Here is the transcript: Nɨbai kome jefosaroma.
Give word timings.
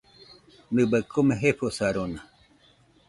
Nɨbai 0.73 1.01
kome 1.11 1.33
jefosaroma. 1.41 2.21